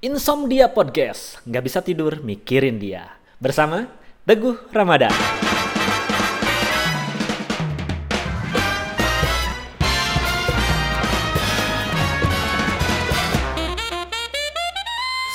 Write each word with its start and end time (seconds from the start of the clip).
Insomnia 0.00 0.72
Podcast, 0.72 1.44
nggak 1.44 1.60
bisa 1.68 1.84
tidur 1.84 2.24
mikirin 2.24 2.80
dia. 2.80 3.20
Bersama 3.36 3.84
Teguh 4.24 4.56
Ramadan. 4.72 5.12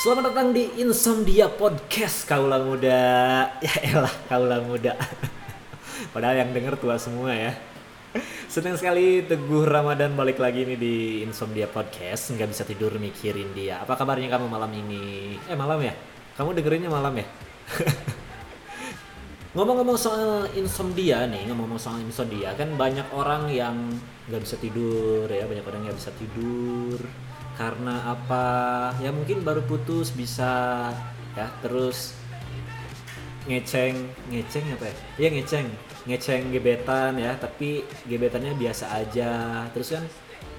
Selamat 0.01 0.33
datang 0.33 0.50
di 0.50 0.66
Insomnia 0.82 1.45
Podcast 1.45 2.25
Kaula 2.25 2.57
Muda. 2.57 3.05
Ya 3.70 3.75
elah, 3.86 4.13
Kaula 4.25 4.66
Muda. 4.66 4.97
Padahal 6.18 6.41
yang 6.41 6.50
denger 6.57 6.73
tua 6.82 6.97
semua 6.97 7.38
ya. 7.38 7.54
Senang 8.47 8.79
sekali 8.79 9.27
Teguh 9.27 9.68
Ramadan 9.68 10.16
balik 10.16 10.39
lagi 10.39 10.63
nih 10.63 10.79
di 10.79 10.95
Insomnia 11.27 11.68
Podcast. 11.68 12.31
Nggak 12.31 12.49
bisa 12.55 12.63
tidur 12.63 12.95
mikirin 12.95 13.52
dia. 13.52 13.84
Apa 13.84 13.99
kabarnya 13.99 14.31
kamu 14.31 14.48
malam 14.48 14.71
ini? 14.71 15.36
Eh 15.52 15.57
malam 15.57 15.84
ya? 15.84 15.91
Kamu 16.39 16.55
dengerinnya 16.55 16.88
malam 16.88 17.12
ya? 17.20 17.27
Ngomong-ngomong 19.55 19.95
soal 19.99 20.52
insomnia 20.55 21.23
nih, 21.27 21.48
ngomong-ngomong 21.48 21.80
soal 21.80 21.99
insomnia 22.04 22.52
kan 22.59 22.76
banyak 22.76 23.07
orang 23.16 23.48
yang 23.48 23.76
nggak 24.27 24.43
bisa 24.43 24.59
tidur 24.59 25.32
ya, 25.32 25.48
banyak 25.48 25.63
orang 25.63 25.79
yang 25.84 25.88
nggak 25.91 25.99
bisa 26.04 26.12
tidur 26.16 26.99
karena 27.55 28.04
apa? 28.16 28.48
Ya 28.99 29.16
mungkin 29.16 29.48
baru 29.48 29.63
putus 29.63 30.12
bisa 30.12 30.91
ya 31.35 31.48
terus 31.63 32.16
ngeceng 33.45 33.95
ngeceng 34.30 34.66
apa 34.76 34.85
ya? 34.90 34.95
Iya 35.17 35.30
ngeceng 35.40 35.67
ngeceng 36.05 36.44
gebetan 36.54 37.17
ya, 37.17 37.34
tapi 37.38 37.85
gebetannya 38.05 38.54
biasa 38.58 38.94
aja. 38.94 39.66
Terus 39.73 39.98
kan 39.98 40.05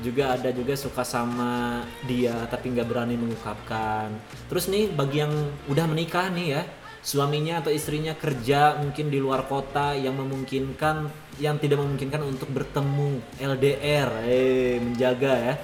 juga 0.04 0.36
ada 0.36 0.52
juga 0.52 0.76
suka 0.76 1.00
sama 1.06 1.80
dia 2.04 2.34
tapi 2.50 2.74
nggak 2.74 2.88
berani 2.88 3.14
mengungkapkan. 3.18 4.10
Terus 4.50 4.66
nih 4.70 4.90
bagi 4.92 5.22
yang 5.22 5.32
udah 5.70 5.86
menikah 5.88 6.28
nih 6.30 6.46
ya, 6.58 6.62
suaminya 7.06 7.62
atau 7.62 7.70
istrinya 7.70 8.18
kerja 8.18 8.82
mungkin 8.82 9.06
di 9.14 9.22
luar 9.22 9.46
kota 9.46 9.94
yang 9.94 10.18
memungkinkan 10.18 11.06
yang 11.38 11.54
tidak 11.62 11.78
memungkinkan 11.78 12.18
untuk 12.26 12.50
bertemu 12.50 13.22
LDR 13.38 14.10
eh 14.26 14.82
menjaga 14.82 15.32
ya 15.38 15.54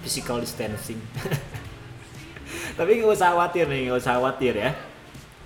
physical 0.00 0.40
distancing 0.40 0.96
tapi 2.80 3.04
nggak 3.04 3.12
usah 3.12 3.36
khawatir 3.36 3.68
nih 3.68 3.92
nggak 3.92 4.00
usah 4.00 4.16
khawatir 4.16 4.54
ya 4.56 4.72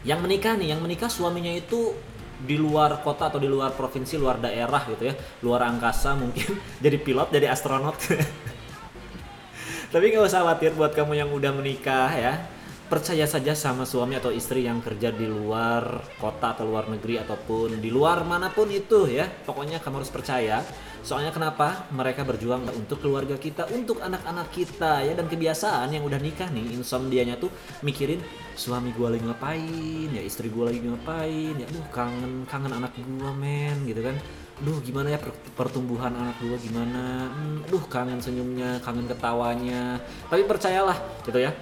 yang 0.02 0.18
menikah 0.22 0.58
nih 0.58 0.74
yang 0.74 0.80
menikah 0.82 1.10
suaminya 1.10 1.50
itu 1.50 1.94
di 2.42 2.58
luar 2.58 2.98
kota 3.06 3.30
atau 3.30 3.38
di 3.38 3.46
luar 3.46 3.70
provinsi 3.78 4.18
luar 4.18 4.42
daerah 4.42 4.82
gitu 4.90 5.06
ya. 5.06 5.14
Luar 5.46 5.66
angkasa 5.66 6.18
mungkin 6.18 6.58
jadi 6.84 6.98
pilot 6.98 7.30
jadi 7.30 7.50
astronot. 7.54 7.96
Tapi 9.92 10.04
nggak 10.08 10.24
usah 10.24 10.42
khawatir 10.42 10.72
buat 10.72 10.96
kamu 10.96 11.20
yang 11.20 11.30
udah 11.30 11.52
menikah 11.52 12.10
ya 12.10 12.61
percaya 12.92 13.24
saja 13.24 13.56
sama 13.56 13.88
suami 13.88 14.20
atau 14.20 14.28
istri 14.28 14.68
yang 14.68 14.84
kerja 14.84 15.08
di 15.08 15.24
luar 15.24 16.04
kota 16.20 16.52
atau 16.52 16.68
luar 16.68 16.92
negeri 16.92 17.16
ataupun 17.24 17.80
di 17.80 17.88
luar 17.88 18.20
mana 18.20 18.52
pun 18.52 18.68
itu 18.68 19.08
ya. 19.08 19.24
Pokoknya 19.24 19.80
kamu 19.80 20.04
harus 20.04 20.12
percaya. 20.12 20.60
Soalnya 21.00 21.32
kenapa? 21.32 21.88
Mereka 21.88 22.20
berjuang 22.20 22.68
untuk 22.76 23.00
keluarga 23.00 23.40
kita 23.40 23.64
untuk 23.72 24.04
anak-anak 24.04 24.52
kita 24.52 25.08
ya. 25.08 25.16
Dan 25.16 25.24
kebiasaan 25.24 25.88
yang 25.88 26.04
udah 26.04 26.20
nikah 26.20 26.52
nih 26.52 26.76
insomnianya 26.76 27.40
tuh 27.40 27.48
mikirin 27.80 28.20
suami 28.60 28.92
gua 28.92 29.16
lagi 29.16 29.24
ngapain? 29.24 30.12
Ya 30.12 30.20
istri 30.20 30.52
gua 30.52 30.68
lagi 30.68 30.84
ngapain? 30.84 31.56
Ya 31.56 31.64
aduh 31.64 31.88
kangen 31.88 32.44
kangen 32.44 32.76
anak 32.76 32.92
gua 33.16 33.32
men 33.32 33.88
gitu 33.88 34.04
kan. 34.04 34.20
Duh 34.60 34.78
gimana 34.84 35.16
ya 35.16 35.18
per- 35.18 35.40
pertumbuhan 35.56 36.12
anak 36.12 36.36
gua 36.44 36.60
gimana? 36.60 37.32
Hmm, 37.32 37.64
duh 37.72 37.82
kangen 37.88 38.20
senyumnya 38.20 38.84
kangen 38.84 39.08
ketawanya. 39.08 39.96
Tapi 40.28 40.44
percayalah 40.44 41.00
gitu 41.24 41.40
ya 41.40 41.56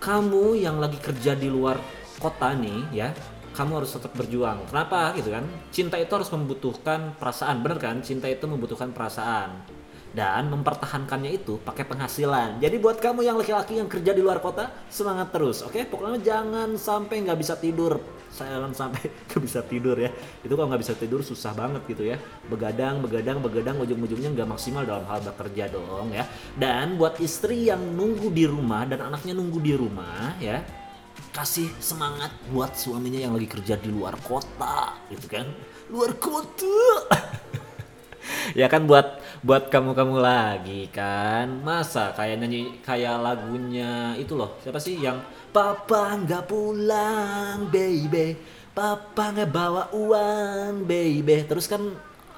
kamu 0.00 0.56
yang 0.56 0.80
lagi 0.80 0.96
kerja 0.96 1.36
di 1.36 1.52
luar 1.52 1.76
kota 2.16 2.56
nih 2.56 2.80
ya 2.90 3.08
kamu 3.50 3.82
harus 3.82 3.92
tetap 3.92 4.14
berjuang. 4.14 4.62
Kenapa? 4.70 5.12
Gitu 5.12 5.34
kan? 5.34 5.44
Cinta 5.74 5.98
itu 5.98 6.08
harus 6.14 6.30
membutuhkan 6.30 7.18
perasaan. 7.18 7.60
Bener 7.60 7.82
kan? 7.82 7.98
Cinta 8.00 8.30
itu 8.30 8.46
membutuhkan 8.46 8.94
perasaan 8.94 9.79
dan 10.10 10.50
mempertahankannya 10.50 11.38
itu 11.38 11.62
pakai 11.62 11.86
penghasilan. 11.86 12.58
Jadi 12.58 12.76
buat 12.82 12.98
kamu 12.98 13.22
yang 13.22 13.36
laki-laki 13.38 13.78
yang 13.78 13.86
kerja 13.86 14.10
di 14.10 14.22
luar 14.22 14.42
kota 14.42 14.70
semangat 14.90 15.30
terus 15.30 15.62
oke? 15.62 15.78
Pokoknya 15.86 16.18
jangan 16.18 16.74
sampai 16.74 17.22
nggak 17.22 17.38
bisa 17.38 17.54
tidur. 17.54 18.02
Jangan 18.30 18.74
sampai 18.74 19.06
nggak 19.30 19.42
bisa 19.42 19.60
tidur 19.62 19.94
ya. 19.94 20.10
Itu 20.42 20.58
kalau 20.58 20.68
nggak 20.70 20.82
bisa 20.82 20.94
tidur 20.98 21.22
susah 21.22 21.54
banget 21.54 21.82
gitu 21.86 22.02
ya. 22.10 22.18
Begadang 22.50 22.98
begadang 23.02 23.38
begadang 23.38 23.78
ujung-ujungnya 23.78 24.34
nggak 24.34 24.48
maksimal 24.50 24.82
dalam 24.82 25.06
hal 25.06 25.22
bekerja 25.22 25.70
dong 25.70 26.10
ya. 26.10 26.26
Dan 26.58 26.98
buat 26.98 27.22
istri 27.22 27.70
yang 27.70 27.80
nunggu 27.94 28.34
di 28.34 28.50
rumah 28.50 28.86
dan 28.90 29.06
anaknya 29.06 29.38
nunggu 29.38 29.58
di 29.62 29.74
rumah 29.78 30.34
ya 30.42 30.62
kasih 31.30 31.70
semangat 31.78 32.34
buat 32.50 32.74
suaminya 32.74 33.22
yang 33.22 33.38
lagi 33.38 33.46
kerja 33.46 33.78
di 33.78 33.86
luar 33.86 34.18
kota 34.26 34.98
gitu 35.14 35.30
kan? 35.30 35.46
Luar 35.86 36.18
kota 36.18 37.06
ya 38.54 38.66
kan 38.66 38.86
buat 38.86 39.20
buat 39.40 39.68
kamu 39.68 39.94
kamu 39.94 40.16
lagi 40.20 40.90
kan. 40.92 41.62
Masa 41.62 42.12
kayak 42.14 42.40
nyanyi 42.40 42.80
kayak 42.82 43.16
lagunya 43.20 44.14
itu 44.16 44.34
loh. 44.34 44.58
Siapa 44.62 44.78
sih 44.82 45.00
yang 45.00 45.20
papa 45.54 46.18
nggak 46.20 46.44
pulang 46.46 47.70
baby. 47.70 48.36
Papa 48.70 49.34
nggak 49.34 49.50
bawa 49.50 49.90
uang 49.94 50.86
baby. 50.86 51.46
Terus 51.46 51.66
kan 51.70 51.82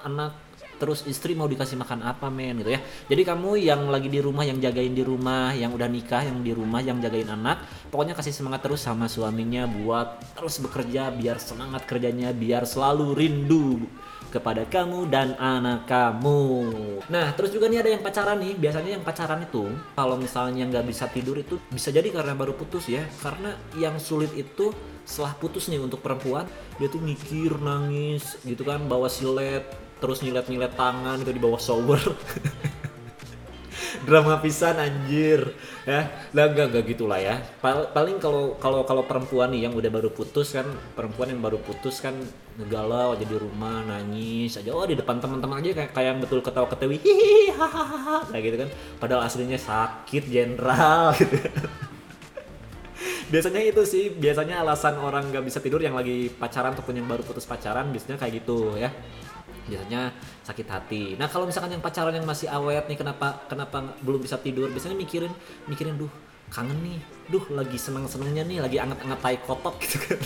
anak 0.02 0.42
terus 0.82 1.06
istri 1.06 1.38
mau 1.38 1.46
dikasih 1.46 1.78
makan 1.78 2.02
apa 2.02 2.26
men 2.26 2.58
gitu 2.58 2.74
ya. 2.74 2.80
Jadi 3.06 3.22
kamu 3.22 3.54
yang 3.62 3.86
lagi 3.86 4.10
di 4.10 4.18
rumah 4.18 4.42
yang 4.42 4.58
jagain 4.58 4.90
di 4.90 5.06
rumah 5.06 5.54
yang 5.54 5.70
udah 5.70 5.86
nikah 5.86 6.26
yang 6.26 6.42
di 6.42 6.50
rumah 6.50 6.82
yang 6.82 6.98
jagain 6.98 7.30
anak 7.30 7.62
pokoknya 7.94 8.18
kasih 8.18 8.34
semangat 8.34 8.64
terus 8.66 8.82
sama 8.82 9.06
suaminya 9.06 9.68
buat 9.68 10.18
terus 10.34 10.58
bekerja 10.58 11.14
biar 11.14 11.38
semangat 11.38 11.86
kerjanya 11.86 12.34
biar 12.34 12.66
selalu 12.66 13.14
rindu 13.14 13.84
kepada 14.32 14.64
kamu 14.64 15.12
dan 15.12 15.36
anak 15.36 15.84
kamu. 15.84 16.72
Nah, 17.12 17.36
terus 17.36 17.52
juga 17.52 17.68
nih 17.68 17.84
ada 17.84 17.90
yang 17.92 18.02
pacaran 18.02 18.40
nih. 18.40 18.56
Biasanya 18.56 18.90
yang 18.96 19.04
pacaran 19.04 19.44
itu 19.44 19.68
kalau 19.92 20.16
misalnya 20.16 20.64
nggak 20.64 20.88
bisa 20.88 21.04
tidur 21.12 21.36
itu 21.36 21.60
bisa 21.68 21.92
jadi 21.92 22.08
karena 22.08 22.32
baru 22.32 22.56
putus 22.56 22.88
ya. 22.88 23.04
Karena 23.20 23.52
yang 23.76 24.00
sulit 24.00 24.32
itu 24.32 24.72
setelah 25.04 25.34
putus 25.36 25.66
nih 25.66 25.82
untuk 25.82 25.98
perempuan 25.98 26.46
dia 26.78 26.86
tuh 26.86 27.02
mikir 27.02 27.58
nangis 27.58 28.38
gitu 28.46 28.62
kan 28.62 28.86
bawa 28.86 29.10
silet 29.10 29.66
terus 29.98 30.22
nyilet-nyilet 30.22 30.74
tangan 30.78 31.18
gitu 31.22 31.34
di 31.34 31.42
bawah 31.42 31.58
shower 31.58 31.98
drama 34.06 34.38
pisan 34.42 34.76
anjir. 34.78 35.54
Ya 35.82 36.10
lah 36.30 36.50
enggak 36.50 36.70
enggak 36.70 36.84
gitulah 36.94 37.18
ya. 37.18 37.42
Pal- 37.58 37.90
paling 37.90 38.18
kalau 38.22 38.54
kalau 38.58 38.86
kalau 38.86 39.02
perempuan 39.06 39.50
nih 39.50 39.66
yang 39.66 39.74
udah 39.74 39.90
baru 39.90 40.10
putus 40.10 40.54
kan 40.54 40.66
perempuan 40.94 41.30
yang 41.30 41.42
baru 41.42 41.58
putus 41.58 41.98
kan 42.02 42.14
ngegalau 42.58 43.16
aja 43.16 43.24
di 43.24 43.36
rumah 43.38 43.82
nangis 43.86 44.58
aja. 44.58 44.70
Oh 44.74 44.86
di 44.86 44.94
depan 44.94 45.18
teman-teman 45.18 45.62
aja 45.62 45.70
kayak 45.82 45.90
kayak 45.94 46.12
betul 46.22 46.38
ketawa 46.42 46.66
ketawi 46.70 46.98
hahaha 47.58 48.28
kayak 48.30 48.42
gitu 48.46 48.56
kan. 48.66 48.68
Padahal 48.98 49.22
aslinya 49.26 49.58
sakit 49.58 50.22
jenderal 50.30 51.14
gitu. 51.20 51.38
Biasanya 53.32 53.64
itu 53.64 53.82
sih 53.88 54.12
biasanya 54.12 54.60
alasan 54.60 55.00
orang 55.00 55.32
nggak 55.32 55.48
bisa 55.48 55.58
tidur 55.58 55.80
yang 55.80 55.96
lagi 55.96 56.28
pacaran 56.28 56.76
ataupun 56.76 57.00
yang 57.00 57.08
baru 57.08 57.24
putus 57.24 57.48
pacaran 57.48 57.88
biasanya 57.88 58.20
kayak 58.20 58.44
gitu 58.44 58.76
ya 58.76 58.92
biasanya 59.66 60.10
sakit 60.42 60.66
hati. 60.66 61.02
Nah 61.14 61.30
kalau 61.30 61.46
misalkan 61.46 61.70
yang 61.74 61.82
pacaran 61.84 62.14
yang 62.14 62.26
masih 62.26 62.50
awet 62.50 62.86
nih 62.90 62.98
kenapa 62.98 63.46
kenapa 63.46 63.94
belum 64.02 64.22
bisa 64.22 64.38
tidur? 64.38 64.66
Biasanya 64.70 64.98
mikirin 64.98 65.32
mikirin 65.70 65.94
duh 65.98 66.10
kangen 66.52 66.78
nih, 66.84 66.98
duh 67.32 67.44
lagi 67.54 67.78
seneng 67.80 68.04
senengnya 68.04 68.44
nih, 68.44 68.60
lagi 68.60 68.76
anget-anget 68.76 69.18
tai 69.24 69.38
kotok 69.40 69.74
gitu 69.86 69.96
kan. 70.04 70.20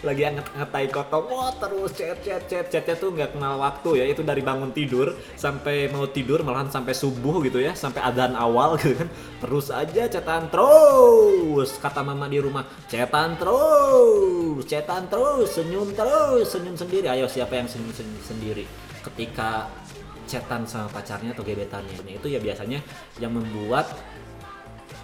lagi 0.00 0.22
anget-anget 0.24 0.70
tai 0.72 0.88
kotok, 0.88 1.22
wah 1.28 1.52
terus 1.60 1.92
chat 1.92 2.16
chat 2.24 2.42
chat. 2.48 2.64
Chatnya 2.72 2.96
tuh 2.96 3.12
nggak 3.12 3.36
kenal 3.36 3.60
waktu 3.60 4.00
ya. 4.00 4.04
Itu 4.08 4.24
dari 4.24 4.40
bangun 4.40 4.72
tidur 4.72 5.12
sampai 5.36 5.92
mau 5.92 6.08
tidur 6.08 6.40
malahan 6.40 6.72
sampai 6.72 6.96
subuh 6.96 7.44
gitu 7.44 7.60
ya. 7.60 7.76
Sampai 7.76 8.00
adzan 8.00 8.32
awal 8.32 8.80
gitu 8.80 8.96
kan. 8.96 9.08
Terus 9.44 9.68
aja 9.68 10.08
chatan 10.08 10.48
terus. 10.48 11.76
Kata 11.76 12.00
mama 12.00 12.32
di 12.32 12.40
rumah 12.40 12.64
chatan 12.88 13.36
terus 13.36 14.39
chatan 14.64 15.08
terus 15.10 15.56
senyum 15.56 15.92
terus 15.92 16.48
senyum 16.50 16.76
sendiri. 16.76 17.06
Ayo 17.10 17.26
siapa 17.26 17.56
yang 17.56 17.68
senyum 17.68 17.92
sen- 17.92 18.22
sendiri? 18.24 18.64
Ketika 19.00 19.68
chatan 20.30 20.62
sama 20.68 20.86
pacarnya 20.92 21.34
atau 21.34 21.42
gebetannya 21.42 21.96
itu 22.06 22.28
ya 22.30 22.38
biasanya 22.38 22.78
yang 23.18 23.34
membuat 23.34 23.90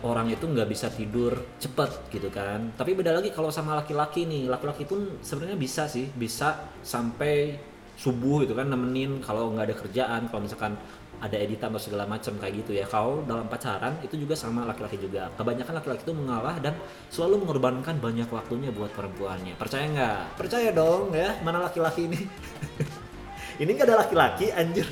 orang 0.06 0.30
itu 0.30 0.46
nggak 0.46 0.68
bisa 0.70 0.86
tidur 0.92 1.34
cepet 1.58 1.90
gitu 2.12 2.28
kan. 2.30 2.76
Tapi 2.76 2.94
beda 2.94 3.16
lagi 3.16 3.32
kalau 3.32 3.48
sama 3.50 3.74
laki-laki 3.80 4.28
nih. 4.28 4.46
Laki-laki 4.46 4.84
pun 4.84 5.18
sebenarnya 5.24 5.58
bisa 5.58 5.88
sih 5.90 6.06
bisa 6.12 6.70
sampai 6.84 7.58
subuh 7.96 8.44
gitu 8.44 8.52
kan 8.52 8.68
nemenin 8.68 9.24
kalau 9.24 9.50
nggak 9.56 9.72
ada 9.72 9.76
kerjaan. 9.76 10.22
Kalau 10.28 10.40
misalkan 10.44 10.76
ada 11.16 11.36
editan 11.40 11.72
atau 11.72 11.80
segala 11.80 12.04
macam 12.04 12.36
kayak 12.36 12.64
gitu 12.64 12.76
ya. 12.76 12.84
Kalau 12.84 13.24
dalam 13.24 13.48
pacaran 13.48 13.96
itu 14.04 14.20
juga 14.20 14.36
sama 14.36 14.68
laki-laki 14.68 15.00
juga. 15.00 15.32
Kebanyakan 15.34 15.74
laki-laki 15.80 16.02
itu 16.04 16.14
mengalah 16.14 16.56
dan 16.60 16.76
selalu 17.08 17.44
mengorbankan 17.44 17.96
banyak 17.98 18.28
waktunya 18.28 18.68
buat 18.72 18.92
perempuannya. 18.92 19.56
Percaya 19.56 19.84
nggak? 19.88 20.20
Percaya 20.36 20.68
dong 20.72 21.12
ya 21.16 21.36
mana 21.40 21.64
laki-laki 21.64 22.08
ini? 22.08 22.20
Ini 23.62 23.70
nggak 23.72 23.88
ada 23.88 23.96
laki-laki 24.04 24.52
anjir 24.52 24.84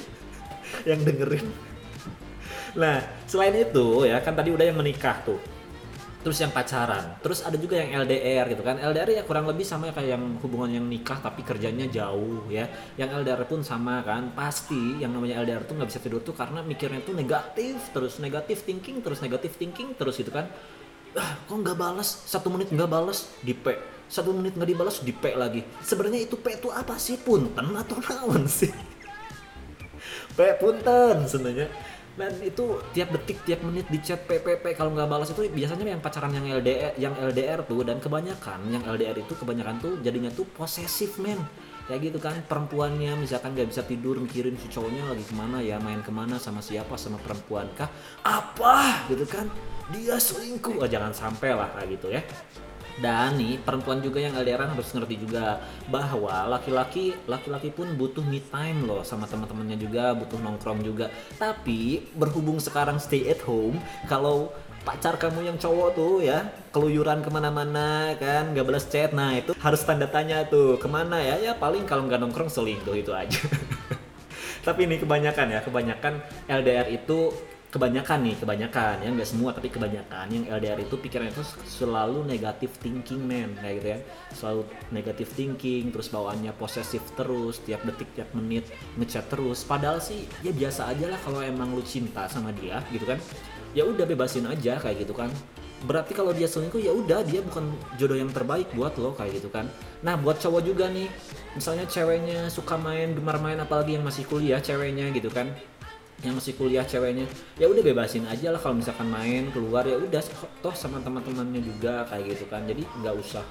yang 0.88 1.00
dengerin. 1.04 1.44
Nah, 2.74 2.98
selain 3.28 3.54
itu 3.54 4.08
ya 4.08 4.18
kan 4.24 4.34
tadi 4.34 4.50
udah 4.50 4.64
yang 4.66 4.80
menikah 4.80 5.20
tuh. 5.22 5.53
Terus 6.24 6.40
yang 6.40 6.56
pacaran 6.56 7.20
terus 7.20 7.44
ada 7.44 7.60
juga 7.60 7.76
yang 7.76 8.00
LDR 8.08 8.48
gitu 8.48 8.64
kan. 8.64 8.80
LDR 8.80 9.20
ya 9.20 9.22
kurang 9.28 9.44
lebih 9.44 9.62
sama 9.62 9.92
kayak 9.92 10.16
yang 10.16 10.24
hubungan 10.40 10.80
yang 10.80 10.86
nikah 10.88 11.20
tapi 11.20 11.44
kerjanya 11.44 11.84
jauh 11.92 12.48
ya. 12.48 12.64
Yang 12.96 13.20
LDR 13.20 13.44
pun 13.44 13.60
sama 13.60 14.00
kan. 14.00 14.32
Pasti 14.32 15.04
yang 15.04 15.12
namanya 15.12 15.44
LDR 15.44 15.68
tuh 15.68 15.76
nggak 15.76 15.88
bisa 15.92 16.00
tidur 16.00 16.24
tuh 16.24 16.32
karena 16.32 16.64
mikirnya 16.64 17.04
tuh 17.04 17.12
negatif 17.12 17.92
terus 17.92 18.16
negatif 18.24 18.64
thinking 18.64 19.04
terus 19.04 19.20
negatif 19.20 19.60
thinking 19.60 19.92
terus 19.92 20.16
gitu 20.16 20.32
kan. 20.32 20.48
Ah 21.12 21.36
kok 21.44 21.54
nggak 21.60 21.76
balas 21.76 22.24
satu 22.24 22.48
menit 22.48 22.72
nggak 22.72 22.88
balas 22.88 23.28
di 23.44 23.52
P. 23.52 23.76
Satu 24.08 24.32
menit 24.32 24.56
nggak 24.56 24.70
dibalas 24.72 25.04
di 25.04 25.12
P 25.12 25.36
lagi. 25.36 25.60
Sebenarnya 25.84 26.24
itu 26.24 26.40
P 26.40 26.56
itu 26.56 26.72
apa 26.72 26.96
sih? 26.96 27.20
Punten 27.20 27.76
atau 27.76 28.00
naon 28.00 28.48
sih? 28.48 28.72
P 30.36 30.38
punten 30.56 31.28
sebenarnya 31.28 31.68
dan 32.14 32.30
itu 32.38 32.78
tiap 32.94 33.10
detik 33.10 33.42
tiap 33.42 33.60
menit 33.66 33.90
di 33.90 33.98
chat 33.98 34.22
PPP 34.30 34.78
kalau 34.78 34.94
nggak 34.94 35.10
balas 35.10 35.34
itu 35.34 35.50
biasanya 35.50 35.98
yang 35.98 36.02
pacaran 36.02 36.30
yang 36.30 36.46
LDR 36.62 36.92
yang 36.94 37.14
LDR 37.18 37.66
tuh 37.66 37.82
dan 37.82 37.98
kebanyakan 37.98 38.70
yang 38.70 38.82
LDR 38.86 39.18
itu 39.18 39.34
kebanyakan 39.34 39.82
tuh 39.82 39.98
jadinya 40.00 40.30
tuh 40.30 40.46
posesif 40.54 41.18
men. 41.18 41.42
Ya 41.84 42.00
gitu 42.00 42.16
kan 42.16 42.32
perempuannya 42.48 43.12
misalkan 43.20 43.52
nggak 43.52 43.68
bisa 43.68 43.84
tidur 43.84 44.16
mikirin 44.16 44.56
si 44.56 44.72
cowoknya 44.72 45.04
lagi 45.04 45.20
ke 45.20 45.34
mana 45.36 45.60
ya 45.60 45.76
main 45.76 46.00
ke 46.00 46.08
mana 46.08 46.40
sama 46.40 46.64
siapa 46.64 46.96
sama 46.96 47.20
perempuan 47.20 47.68
kah 47.76 47.90
apa? 48.24 49.04
Gitu 49.10 49.28
kan 49.28 49.50
dia 49.92 50.16
selingkuh. 50.16 50.80
Oh, 50.80 50.88
jangan 50.88 51.12
sampai 51.12 51.52
lah 51.52 51.68
kayak 51.76 52.00
gitu 52.00 52.08
ya 52.08 52.24
dan 53.02 53.34
nih 53.34 53.58
perempuan 53.58 53.98
juga 53.98 54.22
yang 54.22 54.38
LDRan 54.38 54.70
harus 54.70 54.90
ngerti 54.94 55.18
juga 55.18 55.58
bahwa 55.90 56.46
laki-laki 56.46 57.18
laki-laki 57.26 57.74
pun 57.74 57.90
butuh 57.98 58.22
me 58.22 58.38
time 58.38 58.86
loh 58.86 59.02
sama 59.02 59.26
teman-temannya 59.26 59.78
juga 59.78 60.14
butuh 60.14 60.38
nongkrong 60.38 60.86
juga. 60.86 61.10
Tapi 61.34 62.06
berhubung 62.14 62.62
sekarang 62.62 63.02
stay 63.02 63.26
at 63.26 63.42
home, 63.42 63.82
kalau 64.06 64.54
pacar 64.84 65.16
kamu 65.16 65.48
yang 65.48 65.56
cowok 65.56 65.96
tuh 65.96 66.20
ya 66.20 66.44
keluyuran 66.68 67.24
ke 67.24 67.32
mana-mana 67.32 68.12
kan 68.20 68.52
nggak 68.52 68.68
balas 68.68 68.84
chat 68.84 69.16
nah 69.16 69.32
itu 69.32 69.56
harus 69.56 69.80
tanda 69.80 70.04
tanya 70.04 70.44
tuh 70.44 70.76
ke 70.76 70.84
mana 70.84 71.24
ya 71.24 71.40
ya 71.40 71.52
paling 71.56 71.88
kalau 71.88 72.04
nggak 72.04 72.20
nongkrong 72.20 72.52
selingkuh 72.52 72.92
itu 72.92 73.08
aja 73.16 73.40
tapi 74.66 74.84
ini 74.84 75.00
kebanyakan 75.00 75.56
ya 75.56 75.60
kebanyakan 75.64 76.20
LDR 76.52 76.92
itu 76.92 77.32
kebanyakan 77.74 78.18
nih 78.22 78.36
kebanyakan. 78.38 78.94
Ya 79.02 79.08
nggak 79.10 79.26
semua 79.26 79.50
tapi 79.50 79.66
kebanyakan. 79.66 80.30
Yang 80.30 80.44
LDR 80.46 80.78
itu 80.86 80.94
pikirannya 80.94 81.34
itu 81.34 81.44
selalu 81.66 82.22
negatif 82.22 82.70
thinking 82.78 83.18
men. 83.26 83.58
Kayak 83.58 83.74
gitu 83.82 83.88
ya. 83.90 83.98
Selalu 84.30 84.62
negatif 84.94 85.28
thinking 85.34 85.90
terus 85.90 86.06
bawaannya 86.14 86.54
posesif 86.54 87.02
terus 87.18 87.58
tiap 87.66 87.82
detik 87.82 88.14
tiap 88.14 88.30
menit 88.30 88.70
ngechat 88.94 89.26
terus. 89.26 89.66
Padahal 89.66 89.98
sih 89.98 90.30
ya 90.46 90.54
biasa 90.54 90.94
aja 90.94 91.10
lah 91.10 91.18
kalau 91.26 91.42
emang 91.42 91.74
lu 91.74 91.82
cinta 91.82 92.30
sama 92.30 92.54
dia 92.54 92.78
gitu 92.94 93.02
kan. 93.10 93.18
Ya 93.74 93.82
udah 93.82 94.06
bebasin 94.06 94.46
aja 94.46 94.78
kayak 94.78 95.02
gitu 95.02 95.10
kan. 95.10 95.34
Berarti 95.84 96.16
kalau 96.16 96.32
dia 96.32 96.48
selingkuh 96.48 96.80
ya 96.80 96.94
udah 96.94 97.26
dia 97.26 97.44
bukan 97.44 97.74
jodoh 98.00 98.16
yang 98.16 98.30
terbaik 98.30 98.70
buat 98.72 98.94
lo 99.02 99.12
kayak 99.18 99.42
gitu 99.42 99.50
kan. 99.50 99.66
Nah 100.06 100.14
buat 100.14 100.38
cowok 100.38 100.62
juga 100.62 100.86
nih 100.88 101.10
misalnya 101.58 101.86
ceweknya 101.90 102.50
suka 102.50 102.74
main 102.74 103.14
gemar 103.14 103.38
main 103.38 103.58
apalagi 103.62 103.98
yang 103.98 104.06
masih 104.06 104.26
kuliah 104.26 104.58
ceweknya 104.58 105.06
gitu 105.14 105.30
kan 105.30 105.54
yang 106.22 106.38
masih 106.38 106.54
kuliah 106.54 106.86
ceweknya 106.86 107.26
ya 107.58 107.66
udah 107.66 107.82
bebasin 107.82 108.24
aja 108.30 108.54
lah 108.54 108.60
kalau 108.62 108.78
misalkan 108.78 109.10
main 109.10 109.50
keluar 109.50 109.82
ya 109.82 109.98
udah 109.98 110.22
toh 110.62 110.72
sama 110.72 111.02
teman-temannya 111.02 111.60
juga 111.60 112.06
kayak 112.06 112.38
gitu 112.38 112.44
kan. 112.46 112.62
Jadi 112.64 112.86
nggak 113.02 113.14
usah 113.18 113.42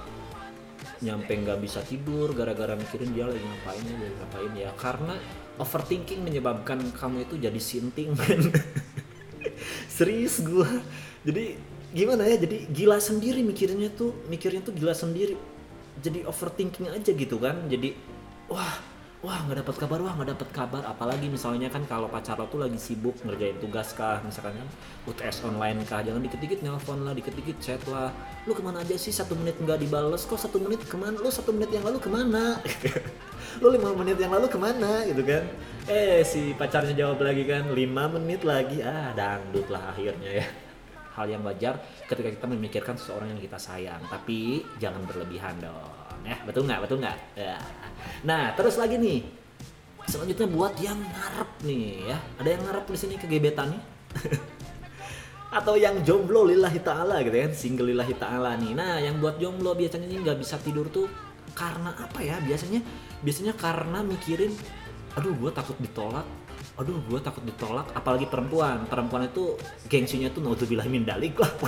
nyampe 1.04 1.36
nggak 1.36 1.60
bisa 1.60 1.84
tidur 1.84 2.32
gara-gara 2.32 2.72
mikirin 2.72 3.12
dia 3.12 3.28
lagi 3.28 3.44
ngapain 3.44 3.84
ya 3.84 3.96
lagi 4.00 4.14
ngapain. 4.16 4.52
Ya 4.56 4.70
karena 4.80 5.14
overthinking 5.60 6.20
menyebabkan 6.24 6.80
kamu 6.96 7.28
itu 7.28 7.34
jadi 7.36 7.60
sinting 7.60 8.16
men 8.16 8.48
serius 9.96 10.42
gue 10.42 10.66
jadi 11.22 11.54
gimana 11.94 12.26
ya 12.26 12.42
jadi 12.42 12.66
gila 12.74 12.98
sendiri 12.98 13.46
mikirnya 13.46 13.86
tuh 13.94 14.10
mikirnya 14.26 14.64
tuh 14.64 14.74
gila 14.74 14.96
sendiri. 14.96 15.36
Jadi 16.02 16.26
overthinking 16.26 16.90
aja 16.90 17.14
gitu 17.14 17.38
kan. 17.38 17.70
Jadi 17.70 17.94
wah 18.50 18.93
wah 19.24 19.40
nggak 19.48 19.64
dapat 19.64 19.76
kabar 19.80 19.98
wah 20.04 20.12
nggak 20.20 20.36
dapat 20.36 20.48
kabar. 20.52 20.82
Apalagi 20.84 21.32
misalnya 21.32 21.72
kan 21.72 21.80
kalau 21.88 22.12
pacar 22.12 22.36
lo 22.36 22.44
tuh 22.44 22.60
lagi 22.60 22.76
sibuk 22.76 23.16
ngerjain 23.24 23.56
tugas 23.56 23.96
kah 23.96 24.20
misalkan 24.20 24.60
kan 24.60 24.68
UTS 25.08 25.48
online 25.48 25.80
kah 25.88 26.04
jangan 26.04 26.20
dikit-dikit 26.20 26.60
nelpon 26.60 27.00
lah 27.08 27.16
dikit-dikit 27.16 27.56
chat 27.56 27.80
lah. 27.88 28.12
Lu 28.44 28.52
ke 28.52 28.60
mana 28.60 28.84
aja 28.84 28.92
sih? 29.00 29.08
Satu 29.08 29.32
menit 29.32 29.56
nggak 29.56 29.80
dibales. 29.80 30.28
Kok 30.28 30.36
satu 30.36 30.60
menit 30.60 30.84
ke 30.84 30.96
mana? 31.00 31.16
Lu 31.16 31.32
satu 31.32 31.56
menit 31.56 31.72
yang 31.72 31.88
lalu 31.88 31.96
ke 31.96 32.12
mana? 32.12 32.60
Lu 33.64 33.72
lima 33.72 33.96
menit 33.96 34.20
yang 34.20 34.36
lalu 34.36 34.46
ke 34.52 34.60
mana? 34.60 35.08
Gitu 35.08 35.24
kan. 35.24 35.44
Eh 35.88 36.20
si 36.20 36.52
pacarnya 36.52 36.92
jawab 36.92 37.24
lagi 37.24 37.48
kan 37.48 37.72
lima 37.72 38.12
menit 38.12 38.44
lagi. 38.44 38.84
Ah 38.84 39.16
dangdut 39.16 39.72
lah 39.72 39.96
akhirnya 39.96 40.44
ya. 40.44 40.46
Hal 41.16 41.32
yang 41.32 41.40
wajar 41.48 41.80
ketika 42.04 42.28
kita 42.28 42.46
memikirkan 42.50 43.00
seseorang 43.00 43.32
yang 43.32 43.40
kita 43.40 43.56
sayang. 43.56 44.04
Tapi 44.12 44.60
jangan 44.76 45.00
berlebihan 45.08 45.56
dong 45.64 46.03
ya 46.24 46.36
betul 46.48 46.64
nggak? 46.64 46.80
Betul 46.88 46.98
nggak? 47.04 47.18
Ya. 47.36 47.56
nah 48.24 48.52
terus 48.56 48.80
lagi 48.80 48.96
nih. 48.96 49.20
Selanjutnya 50.04 50.48
buat 50.48 50.74
yang 50.80 51.00
ngarep 51.00 51.50
nih 51.64 52.12
ya. 52.12 52.18
Ada 52.40 52.48
yang 52.56 52.62
ngarep 52.68 52.84
di 52.88 52.98
sini 52.98 53.14
kegebetan 53.16 53.72
nih 53.72 53.82
atau 55.58 55.78
yang 55.78 56.02
jomblo 56.02 56.44
lillahi 56.44 56.80
ta'ala 56.82 57.22
gitu 57.22 57.36
kan? 57.36 57.52
Single 57.54 57.94
lillahi 57.94 58.14
ta'ala 58.18 58.58
nih. 58.58 58.72
Nah 58.74 59.00
yang 59.00 59.22
buat 59.22 59.38
jomblo 59.38 59.72
biasanya 59.72 60.10
nih 60.10 60.18
nggak 60.24 60.38
bisa 60.40 60.58
tidur 60.60 60.90
tuh 60.90 61.06
karena 61.56 61.94
apa 61.94 62.20
ya? 62.20 62.36
Biasanya 62.42 62.84
biasanya 63.24 63.54
karena 63.56 64.02
mikirin 64.04 64.52
aduh 65.14 65.32
gue 65.32 65.50
takut 65.54 65.78
ditolak. 65.80 66.26
Aduh 66.76 67.00
gue 67.06 67.20
takut 67.22 67.46
ditolak. 67.46 67.86
Apalagi 67.94 68.26
perempuan. 68.28 68.84
Perempuan 68.90 69.30
itu 69.30 69.56
gengsinya 69.88 70.28
tuh 70.28 70.42
naudzubillah 70.44 70.84
min 70.90 71.06
dalik 71.06 71.38
lah 71.38 71.48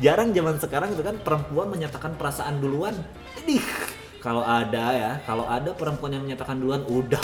jarang 0.00 0.34
zaman 0.34 0.56
sekarang 0.58 0.94
itu 0.94 1.02
kan 1.02 1.16
perempuan 1.20 1.68
menyatakan 1.70 2.14
perasaan 2.18 2.58
duluan. 2.58 2.94
Idih, 3.42 3.62
kalau 4.22 4.46
ada 4.46 4.84
ya 4.94 5.12
kalau 5.26 5.44
ada 5.50 5.74
perempuan 5.74 6.14
yang 6.14 6.22
menyatakan 6.22 6.58
duluan 6.58 6.86
udah 6.86 7.22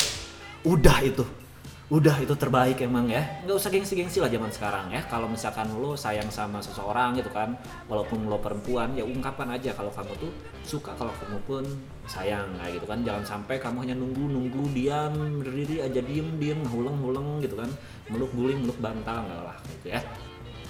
udah 0.67 0.99
itu. 1.07 1.25
Udah 1.89 2.21
itu 2.21 2.37
terbaik 2.37 2.85
emang 2.85 3.09
ya. 3.09 3.25
Nggak 3.49 3.57
usah 3.65 3.73
gengsi-gengsi 3.73 4.21
lah 4.21 4.29
zaman 4.29 4.53
sekarang 4.53 4.93
ya. 4.93 5.01
Kalau 5.09 5.25
misalkan 5.25 5.73
lo 5.73 5.97
sayang 5.97 6.29
sama 6.29 6.61
seseorang 6.61 7.17
gitu 7.17 7.33
kan 7.33 7.57
walaupun 7.89 8.29
lo 8.29 8.37
perempuan 8.37 8.93
ya 8.93 9.09
ungkapkan 9.09 9.49
aja 9.49 9.73
kalau 9.73 9.89
kamu 9.97 10.13
tuh 10.21 10.29
suka 10.69 10.93
kalau 11.01 11.17
kamu 11.17 11.41
pun 11.49 11.65
sayang 12.05 12.45
kayak 12.61 12.77
gitu 12.77 12.87
kan. 12.93 13.01
Jangan 13.01 13.25
sampai 13.25 13.57
kamu 13.57 13.89
hanya 13.89 13.97
nunggu 13.97 14.21
nunggu 14.21 14.69
diam 14.77 15.41
berdiri 15.41 15.81
aja 15.81 16.05
diem 16.05 16.29
diem 16.37 16.61
huleng 16.69 17.01
huleng 17.01 17.41
gitu 17.41 17.57
kan. 17.57 17.73
Meluk 18.13 18.37
guling 18.37 18.69
meluk 18.69 18.77
bantal 18.85 19.25
nggak 19.25 19.43
lah 19.49 19.57
gitu 19.81 19.97
ya 19.97 20.05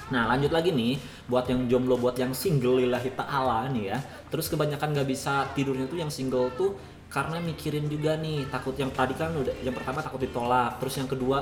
Nah 0.08 0.28
lanjut 0.28 0.52
lagi 0.52 0.72
nih 0.72 0.96
buat 1.28 1.44
yang 1.48 1.68
jomblo 1.68 2.00
buat 2.00 2.16
yang 2.16 2.32
single 2.32 2.80
lillahi 2.80 3.12
ta'ala 3.12 3.68
nih 3.72 3.84
ya. 3.92 3.98
Terus 4.28 4.48
kebanyakan 4.48 4.96
gak 4.96 5.08
bisa 5.08 5.48
tidurnya 5.52 5.88
tuh 5.88 5.98
yang 6.00 6.10
single 6.12 6.52
tuh 6.56 6.76
karena 7.08 7.40
mikirin 7.40 7.88
juga 7.88 8.20
nih 8.20 8.44
takut 8.52 8.76
yang 8.76 8.92
tadi 8.92 9.16
kan 9.16 9.32
udah 9.32 9.64
yang 9.64 9.72
pertama 9.72 10.04
takut 10.04 10.20
ditolak 10.20 10.76
terus 10.76 11.00
yang 11.00 11.08
kedua 11.08 11.40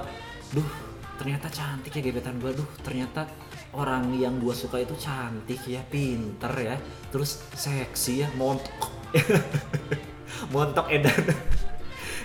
duh 0.55 0.71
ternyata 1.19 1.50
cantik 1.50 1.91
ya 1.91 2.02
gebetan 2.07 2.38
gue 2.38 2.55
duh 2.55 2.69
ternyata 2.87 3.26
orang 3.75 4.14
yang 4.14 4.38
gue 4.38 4.55
suka 4.55 4.79
itu 4.79 4.95
cantik 4.95 5.59
ya 5.67 5.83
pinter 5.83 6.52
ya 6.55 6.76
terus 7.11 7.43
seksi 7.50 8.23
ya 8.23 8.29
montok. 8.38 8.95
Montok 10.52 10.93
edan 10.93 11.56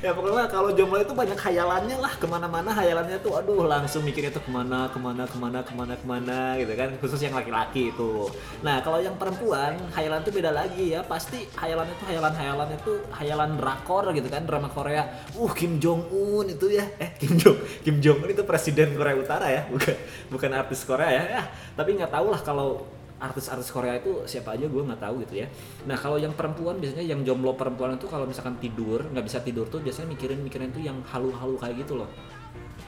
ya 0.01 0.11
pokoknya 0.17 0.49
kalau 0.49 0.73
jomblo 0.73 0.97
itu 0.97 1.13
banyak 1.13 1.37
hayalannya 1.37 1.97
lah 2.01 2.13
ke 2.17 2.25
mana-mana 2.25 2.73
hayalannya 2.73 3.21
tuh 3.21 3.37
aduh 3.37 3.69
langsung 3.69 4.01
mikirnya 4.01 4.33
tuh 4.33 4.41
ke 4.41 4.51
mana 4.51 4.89
ke 4.89 4.97
mana 4.97 5.23
ke 5.29 5.37
mana 5.37 5.59
ke 5.61 5.73
mana 5.77 5.93
ke 5.93 6.05
mana 6.05 6.39
gitu 6.57 6.73
kan. 6.73 6.89
Khusus 6.97 7.21
yang 7.21 7.37
laki-laki 7.37 7.93
itu. 7.93 8.27
Nah 8.65 8.81
kalau 8.81 8.97
yang 8.97 9.13
perempuan 9.15 9.77
hayalan 9.93 10.25
tuh 10.25 10.33
beda 10.33 10.49
lagi 10.49 10.97
ya. 10.97 11.05
Pasti 11.05 11.45
hayalannya 11.53 11.95
tuh 12.01 12.07
hayalan 12.09 12.33
hayalannya 12.33 12.77
tuh 12.81 12.97
hayalan 13.13 13.49
drakor 13.55 14.09
gitu 14.11 14.27
kan 14.27 14.43
drama 14.43 14.67
Korea. 14.73 15.05
Uh 15.37 15.53
Kim 15.53 15.77
Jong 15.77 16.09
Un 16.09 16.49
itu 16.49 16.73
ya. 16.73 16.83
Eh 16.97 17.13
Kim 17.21 17.37
Jong 17.37 17.57
Kim 17.85 18.01
Jong 18.01 18.25
Un 18.25 18.29
itu 18.33 18.43
presiden 18.43 18.97
Korea 18.97 19.13
Utara 19.13 19.47
ya 19.47 19.69
bukan 19.69 19.95
bukan 20.33 20.49
artis 20.57 20.81
Korea 20.83 21.09
ya, 21.13 21.23
ya 21.39 21.43
tapi 21.77 21.93
nggak 21.93 22.11
tahu 22.11 22.33
lah 22.33 22.41
kalau 22.41 22.83
artis-artis 23.21 23.69
Korea 23.69 24.01
itu 24.01 24.25
siapa 24.25 24.57
aja 24.57 24.65
gue 24.65 24.81
nggak 24.81 25.01
tahu 25.01 25.21
gitu 25.23 25.45
ya. 25.45 25.47
Nah 25.85 25.93
kalau 25.93 26.17
yang 26.17 26.33
perempuan 26.33 26.81
biasanya 26.81 27.05
yang 27.05 27.21
jomblo 27.21 27.53
perempuan 27.53 27.95
itu 27.95 28.09
kalau 28.09 28.25
misalkan 28.25 28.57
tidur 28.57 29.05
nggak 29.05 29.25
bisa 29.29 29.39
tidur 29.45 29.69
tuh 29.69 29.79
biasanya 29.79 30.09
mikirin 30.09 30.41
mikirin 30.41 30.73
tuh 30.73 30.81
yang 30.81 30.97
halu-halu 31.05 31.55
kayak 31.61 31.85
gitu 31.85 32.01
loh. 32.01 32.09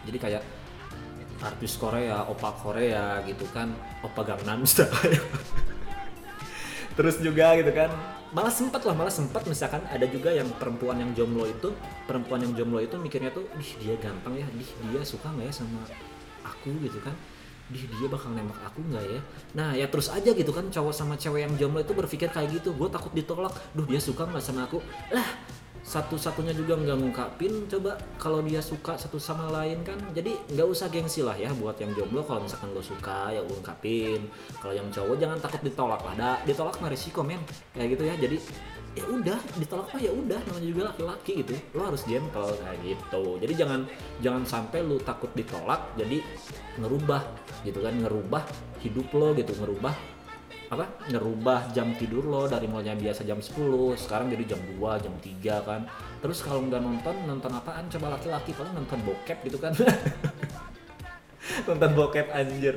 Jadi 0.10 0.18
kayak 0.18 0.44
artis 1.44 1.78
Korea, 1.78 2.26
opa 2.26 2.50
Korea 2.58 3.22
gitu 3.30 3.46
kan, 3.54 3.70
opa 4.02 4.26
Gangnam 4.26 4.66
Style. 4.66 4.90
Terus 6.98 7.20
juga 7.20 7.58
gitu 7.58 7.74
kan, 7.74 7.90
malah 8.32 8.54
sempet 8.54 8.80
lah, 8.86 8.96
malah 8.96 9.12
sempet 9.12 9.44
misalkan 9.50 9.82
ada 9.90 10.06
juga 10.08 10.30
yang 10.32 10.48
perempuan 10.56 11.02
yang 11.02 11.12
jomblo 11.18 11.50
itu, 11.50 11.74
perempuan 12.06 12.46
yang 12.46 12.54
jomblo 12.54 12.80
itu 12.80 12.96
mikirnya 13.02 13.34
tuh, 13.34 13.44
ih 13.60 13.72
dia 13.82 13.98
gampang 13.98 14.40
ya, 14.40 14.46
ih 14.56 14.70
dia 14.94 15.02
suka 15.04 15.28
nggak 15.34 15.52
ya 15.52 15.54
sama 15.54 15.84
aku 16.44 16.72
gitu 16.84 17.00
kan 17.04 17.16
dia 17.72 17.88
dia 17.88 18.08
bakal 18.12 18.36
nembak 18.36 18.60
aku 18.66 18.84
nggak 18.84 19.04
ya? 19.08 19.20
Nah 19.56 19.70
ya 19.72 19.88
terus 19.88 20.12
aja 20.12 20.36
gitu 20.36 20.52
kan 20.52 20.68
cowok 20.68 20.92
sama 20.92 21.16
cewek 21.16 21.48
yang 21.48 21.54
jomblo 21.56 21.80
itu 21.80 21.96
berpikir 21.96 22.28
kayak 22.28 22.52
gitu. 22.60 22.76
Gue 22.76 22.92
takut 22.92 23.16
ditolak. 23.16 23.56
Duh 23.72 23.88
dia 23.88 24.02
suka 24.04 24.28
nggak 24.28 24.44
sama 24.44 24.68
aku? 24.68 24.84
Lah 25.16 25.28
satu-satunya 25.84 26.56
juga 26.56 26.80
nggak 26.80 26.98
ngungkapin. 27.00 27.68
Coba 27.68 28.00
kalau 28.20 28.40
dia 28.44 28.60
suka 28.60 28.96
satu 28.96 29.20
sama 29.20 29.52
lain 29.52 29.84
kan 29.84 30.00
jadi 30.16 30.36
nggak 30.52 30.68
usah 30.68 30.88
gengsi 30.92 31.24
lah 31.24 31.36
ya 31.36 31.52
buat 31.56 31.80
yang 31.80 31.96
jomblo. 31.96 32.24
Kalau 32.28 32.44
misalkan 32.44 32.72
lo 32.76 32.84
suka 32.84 33.32
ya 33.32 33.40
ungkapin. 33.44 34.28
Kalau 34.60 34.74
yang 34.76 34.88
cowok 34.92 35.16
jangan 35.20 35.40
takut 35.40 35.62
ditolak. 35.64 36.02
Lah 36.04 36.16
da, 36.16 36.32
ditolak 36.44 36.80
mah 36.84 36.92
risiko 36.92 37.24
men? 37.24 37.40
Kayak 37.76 37.96
gitu 37.96 38.04
ya. 38.08 38.16
Jadi 38.20 38.38
ya 38.94 39.06
udah 39.10 39.40
ditolak 39.58 39.90
mah 39.90 40.02
ya 40.02 40.12
udah 40.14 40.40
namanya 40.46 40.68
juga 40.70 40.82
laki-laki 40.94 41.32
gitu. 41.42 41.54
Lo 41.74 41.90
harus 41.90 42.06
gentle 42.06 42.54
kayak 42.62 42.80
gitu. 42.86 43.24
Jadi 43.42 43.54
jangan 43.58 43.82
jangan 44.22 44.44
sampai 44.46 44.80
lo 44.86 45.02
takut 45.02 45.34
ditolak 45.34 45.98
jadi 45.98 46.22
ngerubah 46.78 47.22
gitu 47.66 47.80
kan 47.82 47.94
ngerubah 47.98 48.44
hidup 48.86 49.08
lo 49.18 49.34
gitu 49.34 49.54
ngerubah 49.58 49.96
apa? 50.74 50.86
Ngerubah 51.10 51.74
jam 51.74 51.94
tidur 51.98 52.26
lo 52.26 52.46
dari 52.46 52.66
mulanya 52.70 52.98
biasa 52.98 53.26
jam 53.26 53.42
10 53.42 53.98
sekarang 53.98 54.30
jadi 54.30 54.58
jam 54.58 54.62
2 54.78 55.04
jam 55.06 55.14
3 55.18 55.68
kan. 55.68 55.82
Terus 56.22 56.46
kalau 56.46 56.62
nggak 56.66 56.82
nonton 56.82 57.16
nonton 57.26 57.52
apaan? 57.54 57.90
Coba 57.90 58.18
laki-laki 58.18 58.54
paling 58.54 58.74
nonton 58.78 59.02
bokep 59.02 59.38
gitu 59.46 59.58
kan. 59.58 59.74
Nonton 61.68 61.92
bokep 61.92 62.32
anjir 62.32 62.76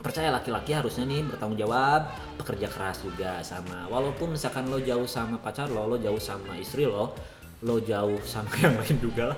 percaya 0.00 0.32
laki-laki 0.32 0.72
harusnya 0.72 1.04
nih 1.04 1.22
bertanggung 1.28 1.60
jawab 1.60 2.08
pekerja 2.40 2.66
keras 2.72 3.04
juga 3.04 3.44
sama. 3.44 3.86
Walaupun 3.92 4.34
misalkan 4.34 4.66
lo 4.72 4.80
jauh 4.80 5.06
sama 5.06 5.36
pacar 5.38 5.68
lo 5.68 5.84
lo 5.86 5.96
jauh 6.00 6.18
sama 6.18 6.56
istri 6.56 6.88
lo 6.88 7.12
lo 7.60 7.76
jauh 7.80 8.16
sama 8.24 8.48
yang 8.64 8.74
lain 8.80 8.96
juga 8.98 9.36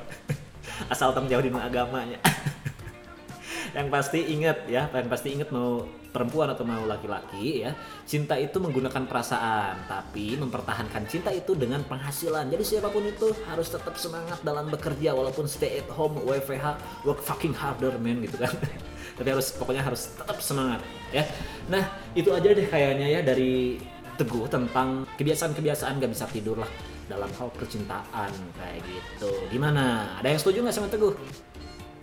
asal 0.87 1.11
tem 1.11 1.27
jauh 1.27 1.43
di 1.43 1.51
agamanya. 1.51 2.19
Yang 3.77 3.89
pasti 3.89 4.21
ingat 4.37 4.69
ya 4.69 4.85
yang 4.93 5.09
pasti 5.09 5.33
ingat 5.33 5.49
mau 5.49 5.81
perempuan 6.13 6.53
atau 6.53 6.61
mau 6.61 6.85
laki-laki 6.85 7.65
ya 7.65 7.73
cinta 8.05 8.37
itu 8.37 8.61
menggunakan 8.61 9.09
perasaan 9.09 9.89
tapi 9.89 10.37
mempertahankan 10.37 11.09
cinta 11.09 11.33
itu 11.33 11.57
dengan 11.57 11.81
penghasilan. 11.89 12.53
Jadi 12.53 12.65
siapa 12.69 12.93
pun 12.93 13.01
itu 13.09 13.33
harus 13.49 13.73
tetap 13.73 13.97
semangat 13.97 14.45
dalam 14.45 14.69
bekerja 14.69 15.17
walaupun 15.17 15.49
stay 15.49 15.81
at 15.81 15.89
home 15.89 16.21
WFH 16.21 16.77
work 17.09 17.25
fucking 17.25 17.57
harder 17.57 17.97
man 17.97 18.21
gitu 18.21 18.37
kan 18.37 18.53
tapi 19.19 19.29
harus 19.33 19.53
pokoknya 19.57 19.83
harus 19.85 20.13
tetap 20.17 20.39
semangat 20.41 20.81
ya 21.13 21.25
nah 21.69 21.85
itu 22.17 22.33
aja 22.33 22.49
deh 22.53 22.67
kayaknya 22.67 23.07
ya 23.09 23.21
dari 23.21 23.81
teguh 24.17 24.49
tentang 24.49 25.09
kebiasaan-kebiasaan 25.17 26.01
gak 26.01 26.13
bisa 26.13 26.29
tidur 26.29 26.61
lah 26.61 26.69
dalam 27.11 27.29
hal 27.37 27.49
percintaan 27.53 28.33
kayak 28.57 28.81
gitu 28.87 29.31
gimana 29.53 30.17
ada 30.21 30.33
yang 30.33 30.41
setuju 30.41 30.65
nggak 30.65 30.77
sama 30.77 30.89
teguh 30.89 31.13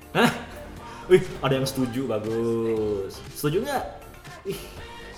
Hah? 0.09 0.33
Wih, 1.05 1.21
ada 1.37 1.53
yang 1.53 1.69
setuju, 1.69 2.09
bagus. 2.09 3.21
Setuju 3.37 3.61
nggak? 3.61 3.85
Ih, 4.49 4.57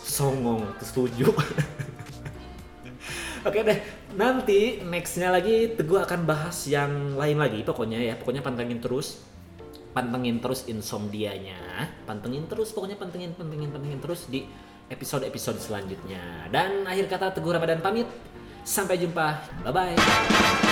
songong, 0.03 0.67
setuju. 0.83 1.31
Oke 3.47 3.63
deh, 3.63 3.79
nanti 4.13 4.77
nextnya 4.85 5.33
lagi 5.33 5.73
Teguh 5.73 6.05
akan 6.05 6.29
bahas 6.29 6.69
yang 6.69 7.15
lain 7.15 7.39
lagi 7.39 7.63
pokoknya 7.63 8.03
ya. 8.03 8.19
Pokoknya 8.19 8.43
pantengin 8.43 8.83
terus. 8.83 9.23
Pantengin 9.91 10.39
terus 10.39 10.67
insomnianya. 10.71 11.87
Pantengin 12.07 12.47
terus, 12.47 12.71
pokoknya 12.71 12.95
pantengin, 12.95 13.35
pantengin, 13.35 13.69
pantengin 13.71 13.99
terus 13.99 14.27
di 14.31 14.47
episode-episode 14.87 15.59
selanjutnya. 15.59 16.47
Dan 16.51 16.87
akhir 16.87 17.11
kata 17.11 17.35
Teguh 17.35 17.51
Ramadan 17.51 17.83
pamit. 17.83 18.07
Sampai 18.61 19.01
jumpa. 19.01 19.41
Bye-bye. 19.65 20.70